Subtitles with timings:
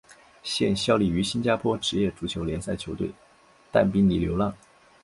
[0.41, 3.11] 现效力于新加坡职业足球联赛球队
[3.71, 4.51] 淡滨尼流浪。